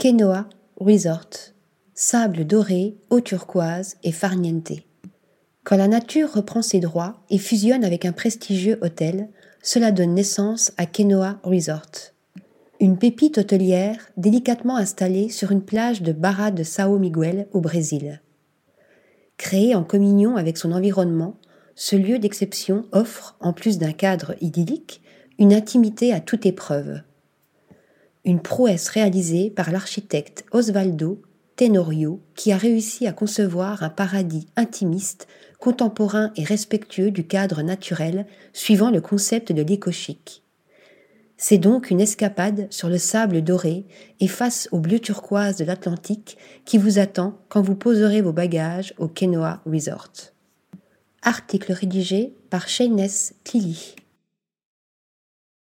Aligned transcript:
Kenoa 0.00 0.48
Resort, 0.76 1.56
sable 1.92 2.46
doré, 2.46 2.94
eau 3.10 3.20
turquoise 3.20 3.96
et 4.04 4.12
farniente. 4.12 4.70
Quand 5.64 5.76
la 5.76 5.88
nature 5.88 6.32
reprend 6.32 6.62
ses 6.62 6.78
droits 6.78 7.16
et 7.30 7.38
fusionne 7.38 7.82
avec 7.82 8.04
un 8.04 8.12
prestigieux 8.12 8.78
hôtel, 8.80 9.28
cela 9.60 9.90
donne 9.90 10.14
naissance 10.14 10.70
à 10.76 10.86
Kenoa 10.86 11.40
Resort. 11.42 12.12
Une 12.78 12.96
pépite 12.96 13.38
hôtelière 13.38 13.98
délicatement 14.16 14.76
installée 14.76 15.30
sur 15.30 15.50
une 15.50 15.64
plage 15.64 16.00
de 16.00 16.12
Barra 16.12 16.52
de 16.52 16.62
Sao 16.62 16.96
Miguel 16.96 17.48
au 17.50 17.60
Brésil. 17.60 18.22
Créé 19.36 19.74
en 19.74 19.82
communion 19.82 20.36
avec 20.36 20.58
son 20.58 20.70
environnement, 20.70 21.40
ce 21.74 21.96
lieu 21.96 22.20
d'exception 22.20 22.84
offre, 22.92 23.36
en 23.40 23.52
plus 23.52 23.78
d'un 23.78 23.92
cadre 23.92 24.36
idyllique, 24.40 25.02
une 25.40 25.52
intimité 25.52 26.12
à 26.12 26.20
toute 26.20 26.46
épreuve. 26.46 27.00
Une 28.28 28.40
prouesse 28.40 28.90
réalisée 28.90 29.48
par 29.48 29.70
l'architecte 29.70 30.44
Osvaldo 30.52 31.22
Tenorio 31.56 32.20
qui 32.34 32.52
a 32.52 32.58
réussi 32.58 33.06
à 33.06 33.12
concevoir 33.14 33.82
un 33.82 33.88
paradis 33.88 34.46
intimiste, 34.54 35.26
contemporain 35.58 36.30
et 36.36 36.44
respectueux 36.44 37.10
du 37.10 37.26
cadre 37.26 37.62
naturel 37.62 38.26
suivant 38.52 38.90
le 38.90 39.00
concept 39.00 39.50
de 39.50 39.62
l'éco-chic. 39.62 40.42
C'est 41.38 41.56
donc 41.56 41.88
une 41.88 42.02
escapade 42.02 42.66
sur 42.68 42.90
le 42.90 42.98
sable 42.98 43.40
doré 43.40 43.86
et 44.20 44.28
face 44.28 44.68
au 44.72 44.78
bleu 44.78 44.98
turquoise 44.98 45.56
de 45.56 45.64
l'Atlantique 45.64 46.36
qui 46.66 46.76
vous 46.76 46.98
attend 46.98 47.38
quand 47.48 47.62
vous 47.62 47.76
poserez 47.76 48.20
vos 48.20 48.34
bagages 48.34 48.92
au 48.98 49.08
Kenoa 49.08 49.62
Resort. 49.64 50.12
Article 51.22 51.72
rédigé 51.72 52.34
par 52.50 52.68
Shayness 52.68 53.32
Tilly. 53.44 53.96